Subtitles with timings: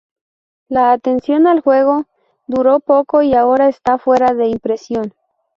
[0.67, 2.05] La atención al juego
[2.47, 5.13] duró poco y ahora está fuera de impresión.